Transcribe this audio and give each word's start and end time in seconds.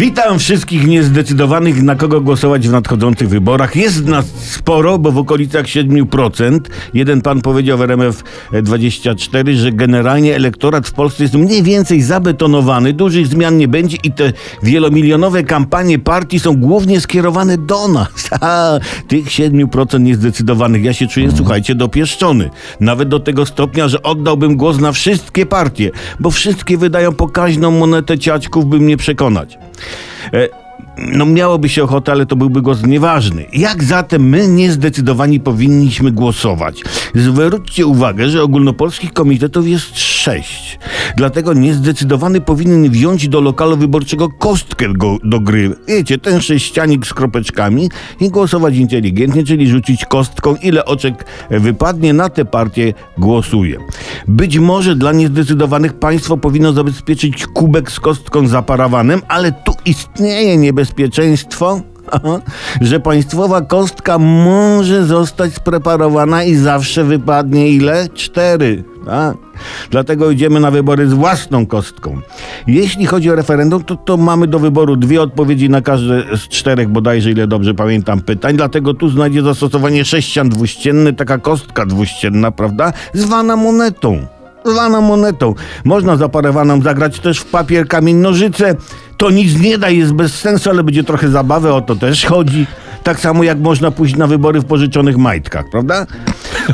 Witam 0.00 0.38
wszystkich 0.38 0.86
niezdecydowanych, 0.86 1.82
na 1.82 1.94
kogo 1.94 2.20
głosować 2.20 2.68
w 2.68 2.72
nadchodzących 2.72 3.28
wyborach. 3.28 3.76
Jest 3.76 4.06
nas 4.06 4.26
sporo, 4.26 4.98
bo 4.98 5.12
w 5.12 5.18
okolicach 5.18 5.66
7%. 5.66 6.60
Jeden 6.94 7.22
pan 7.22 7.40
powiedział 7.40 7.78
w 7.78 7.80
RMF24, 7.80 9.54
że 9.54 9.72
generalnie 9.72 10.36
elektorat 10.36 10.88
w 10.88 10.92
Polsce 10.92 11.22
jest 11.22 11.34
mniej 11.34 11.62
więcej 11.62 12.02
zabetonowany, 12.02 12.92
dużych 12.92 13.26
zmian 13.26 13.58
nie 13.58 13.68
będzie 13.68 13.96
i 14.04 14.12
te 14.12 14.32
wielomilionowe 14.62 15.44
kampanie 15.44 15.98
partii 15.98 16.40
są 16.40 16.56
głównie 16.56 17.00
skierowane 17.00 17.58
do 17.58 17.88
nas. 17.88 18.30
Tych 19.08 19.26
7% 19.26 20.00
niezdecydowanych. 20.00 20.84
Ja 20.84 20.92
się 20.92 21.06
czuję, 21.06 21.28
słuchajcie, 21.36 21.74
dopieszczony. 21.74 22.50
Nawet 22.80 23.08
do 23.08 23.20
tego 23.20 23.46
stopnia, 23.46 23.88
że 23.88 24.02
oddałbym 24.02 24.56
głos 24.56 24.80
na 24.80 24.92
wszystkie 24.92 25.46
partie, 25.46 25.90
bo 26.20 26.30
wszystkie 26.30 26.78
wydają 26.78 27.12
pokaźną 27.12 27.70
monetę 27.70 28.18
ciaćków, 28.18 28.66
by 28.66 28.80
mnie 28.80 28.96
przekonać. 28.96 29.58
E, 30.32 30.48
no 30.98 31.26
miałoby 31.26 31.68
się 31.68 31.84
ochotę, 31.84 32.12
ale 32.12 32.26
to 32.26 32.36
byłby 32.36 32.62
głos 32.62 32.82
nieważny. 32.82 33.46
Jak 33.52 33.84
zatem 33.84 34.28
my 34.28 34.48
niezdecydowani 34.48 35.40
powinniśmy 35.40 36.12
głosować? 36.12 36.82
Zwróćcie 37.14 37.86
uwagę, 37.86 38.30
że 38.30 38.42
ogólnopolskich 38.42 39.12
komitetów 39.12 39.68
jest 39.68 39.98
sześć. 39.98 40.78
Dlatego 41.16 41.52
niezdecydowany 41.52 42.40
powinien 42.40 42.90
wziąć 42.90 43.28
do 43.28 43.40
lokalu 43.40 43.76
wyborczego 43.76 44.28
kostkę 44.28 44.86
go, 44.94 45.16
do 45.24 45.40
gry. 45.40 45.76
Wiecie, 45.88 46.18
ten 46.18 46.40
sześcianik 46.40 47.06
z 47.06 47.14
kropeczkami 47.14 47.90
i 48.20 48.30
głosować 48.30 48.76
inteligentnie, 48.76 49.44
czyli 49.44 49.68
rzucić 49.68 50.04
kostką, 50.04 50.56
ile 50.62 50.84
oczek 50.84 51.24
wypadnie, 51.50 52.12
na 52.12 52.28
tę 52.28 52.44
partię 52.44 52.94
głosuje. 53.18 53.78
Być 54.28 54.58
może 54.58 54.96
dla 54.96 55.12
niezdecydowanych 55.12 55.94
państwo 55.94 56.36
powinno 56.36 56.72
zabezpieczyć 56.72 57.46
kubek 57.46 57.92
z 57.92 58.00
kostką 58.00 58.48
zaparawanem, 58.48 59.22
ale 59.28 59.52
tu 59.52 59.72
istnieje 59.86 60.56
niebezpieczeństwo, 60.56 61.80
że 62.80 63.00
państwowa 63.00 63.60
kostka 63.60 64.18
może 64.18 65.06
zostać 65.06 65.54
spreparowana 65.54 66.44
i 66.44 66.54
zawsze 66.54 67.04
wypadnie 67.04 67.68
ile? 67.68 68.08
Cztery. 68.14 68.84
Tak? 69.04 69.36
Dlatego 69.90 70.30
idziemy 70.30 70.60
na 70.60 70.70
wybory 70.70 71.08
z 71.08 71.12
własną 71.12 71.66
kostką. 71.66 72.20
Jeśli 72.66 73.06
chodzi 73.06 73.30
o 73.30 73.34
referendum, 73.34 73.84
to, 73.84 73.96
to 73.96 74.16
mamy 74.16 74.46
do 74.46 74.58
wyboru 74.58 74.96
dwie 74.96 75.22
odpowiedzi 75.22 75.70
na 75.70 75.82
każde 75.82 76.36
z 76.36 76.48
czterech 76.48 76.88
bodajże, 76.88 77.30
ile 77.30 77.46
dobrze 77.46 77.74
pamiętam, 77.74 78.20
pytań. 78.20 78.56
Dlatego 78.56 78.94
tu 78.94 79.08
znajdzie 79.08 79.42
zastosowanie 79.42 80.04
sześcian 80.04 80.48
dwuścienny, 80.48 81.12
taka 81.12 81.38
kostka 81.38 81.86
dwuścienna, 81.86 82.50
prawda? 82.50 82.92
Zwana 83.14 83.56
monetą 83.56 84.26
zwana 84.64 85.00
monetą. 85.00 85.54
Można 85.84 86.16
zaparowaną 86.16 86.82
zagrać 86.82 87.20
też 87.20 87.38
w 87.38 87.44
papier, 87.44 87.88
kamień, 87.88 88.16
nożyce. 88.16 88.74
To 89.16 89.30
nic 89.30 89.60
nie 89.60 89.78
da, 89.78 89.90
jest 89.90 90.12
bez 90.12 90.34
sensu, 90.34 90.70
ale 90.70 90.84
będzie 90.84 91.04
trochę 91.04 91.28
zabawy, 91.28 91.72
o 91.72 91.80
to 91.80 91.96
też 91.96 92.26
chodzi. 92.26 92.66
Tak 93.02 93.20
samo 93.20 93.44
jak 93.44 93.58
można 93.58 93.90
pójść 93.90 94.16
na 94.16 94.26
wybory 94.26 94.60
w 94.60 94.64
pożyczonych 94.64 95.16
majtkach, 95.16 95.64
prawda? 95.70 96.06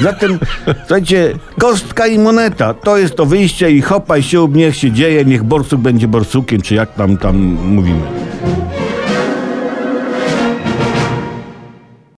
Zatem, 0.00 0.38
słuchajcie, 0.78 1.32
kostka 1.58 2.06
i 2.06 2.18
moneta, 2.18 2.74
to 2.74 2.98
jest 2.98 3.16
to 3.16 3.26
wyjście 3.26 3.70
i 3.70 3.82
hopa 3.82 4.18
i 4.18 4.22
sił, 4.22 4.48
niech 4.48 4.76
się 4.76 4.92
dzieje, 4.92 5.24
niech 5.24 5.42
borsuk 5.42 5.80
będzie 5.80 6.08
borsukiem, 6.08 6.62
czy 6.62 6.74
jak 6.74 6.94
tam, 6.94 7.16
tam 7.16 7.36
mówimy. 7.64 8.06